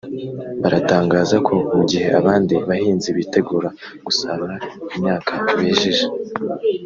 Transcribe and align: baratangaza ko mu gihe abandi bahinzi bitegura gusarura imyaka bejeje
baratangaza 0.61 1.35
ko 1.47 1.53
mu 1.75 1.83
gihe 1.89 2.07
abandi 2.19 2.53
bahinzi 2.67 3.09
bitegura 3.17 3.69
gusarura 4.05 4.55
imyaka 4.95 5.31
bejeje 5.57 6.05